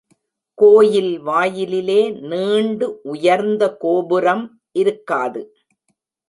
கோயில் 0.57 1.19
வாயிலிலே 1.19 2.09
நீண்டு 2.11 2.99
உயர்ந்த 3.03 3.63
கோபுரம் 3.75 4.43
இருக்காது. 4.71 5.41